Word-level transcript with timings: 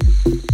you 0.00 0.51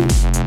Thank 0.00 0.39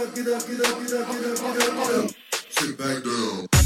up, 0.00 0.14
get 0.14 0.28
up, 0.28 0.46
get 0.46 0.60
up, 0.60 0.80
get 0.80 0.92
up, 0.92 1.08
get 1.08 1.24
up, 1.24 1.36
get 1.36 1.68
up, 1.68 1.74
get 1.76 2.04
up. 2.04 2.10
Sit 2.48 2.78
back 2.78 3.04
down. 3.04 3.59